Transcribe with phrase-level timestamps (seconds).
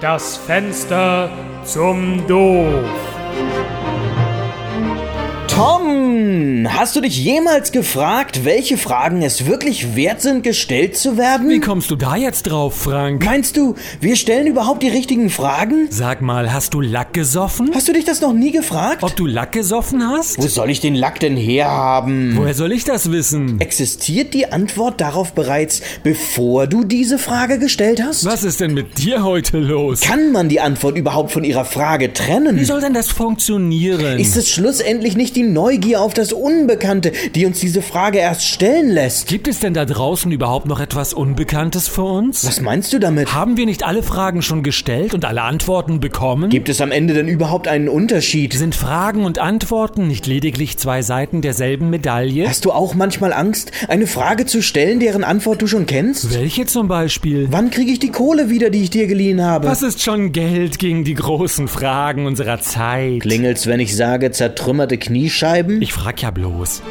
[0.00, 1.28] Das Fenster
[1.62, 2.88] zum Doof.
[5.60, 11.50] Tom, hast du dich jemals gefragt, welche Fragen es wirklich wert sind, gestellt zu werden?
[11.50, 13.22] Wie kommst du da jetzt drauf, Frank?
[13.26, 15.88] Meinst du, wir stellen überhaupt die richtigen Fragen?
[15.90, 17.72] Sag mal, hast du Lack gesoffen?
[17.74, 19.02] Hast du dich das noch nie gefragt?
[19.02, 20.38] Ob du Lack gesoffen hast?
[20.38, 22.38] Wo soll ich den Lack denn herhaben?
[22.38, 23.60] Woher soll ich das wissen?
[23.60, 28.24] Existiert die Antwort darauf bereits, bevor du diese Frage gestellt hast?
[28.24, 30.00] Was ist denn mit dir heute los?
[30.00, 32.58] Kann man die Antwort überhaupt von ihrer Frage trennen?
[32.58, 34.18] Wie soll denn das funktionieren?
[34.18, 38.88] Ist es schlussendlich nicht die Neugier auf das Unbekannte, die uns diese Frage erst stellen
[38.88, 39.28] lässt?
[39.28, 42.46] Gibt es denn da draußen überhaupt noch etwas Unbekanntes für uns?
[42.46, 43.34] Was meinst du damit?
[43.34, 46.50] Haben wir nicht alle Fragen schon gestellt und alle Antworten bekommen?
[46.50, 48.52] Gibt es am Ende denn überhaupt einen Unterschied?
[48.52, 52.48] Sind Fragen und Antworten nicht lediglich zwei Seiten derselben Medaille?
[52.48, 56.34] Hast du auch manchmal Angst, eine Frage zu stellen, deren Antwort du schon kennst?
[56.34, 57.48] Welche zum Beispiel?
[57.50, 59.66] Wann kriege ich die Kohle wieder, die ich dir geliehen habe?
[59.68, 63.20] Was ist schon Geld gegen die großen Fragen unserer Zeit?
[63.20, 64.98] Klingelt's, wenn ich sage zertrümmerte
[65.30, 65.80] Kniescheiben?
[65.80, 66.82] Ich frag ja bloß.